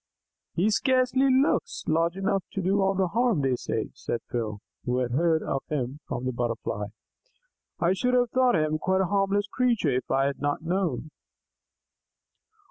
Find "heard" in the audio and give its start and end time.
5.11-5.43